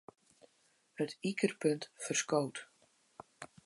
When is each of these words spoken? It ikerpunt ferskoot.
It 1.03 1.11
ikerpunt 1.31 1.83
ferskoot. 2.03 2.57